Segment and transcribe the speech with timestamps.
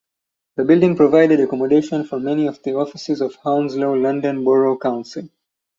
[0.55, 5.29] The building provided accommodation for many of the offices of Hounslow London Borough Council.